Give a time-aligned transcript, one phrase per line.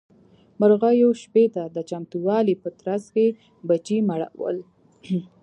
[0.59, 3.27] مرغيو شپې ته د چمتووالي په ترڅ کې
[3.67, 4.57] بچي مړول.